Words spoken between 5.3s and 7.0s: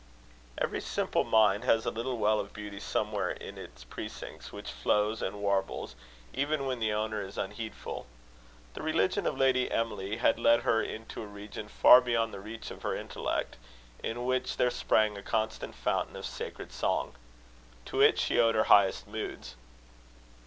warbles, even when the